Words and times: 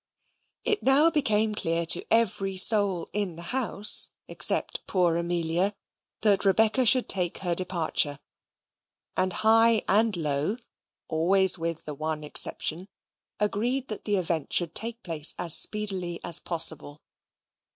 It 0.63 0.81
now 0.81 1.11
became 1.11 1.53
clear 1.53 1.85
to 1.85 2.03
every 2.09 2.57
soul 2.57 3.07
in 3.13 3.35
the 3.35 3.43
house, 3.53 4.09
except 4.27 4.81
poor 4.87 5.15
Amelia, 5.15 5.75
that 6.21 6.43
Rebecca 6.43 6.87
should 6.87 7.07
take 7.07 7.37
her 7.45 7.53
departure, 7.53 8.17
and 9.15 9.31
high 9.31 9.83
and 9.87 10.17
low 10.17 10.57
(always 11.07 11.59
with 11.59 11.85
the 11.85 11.93
one 11.93 12.23
exception) 12.23 12.87
agreed 13.39 13.89
that 13.89 14.05
that 14.05 14.11
event 14.17 14.51
should 14.51 14.73
take 14.73 15.03
place 15.03 15.35
as 15.37 15.55
speedily 15.55 16.19
as 16.23 16.39
possible. 16.39 17.03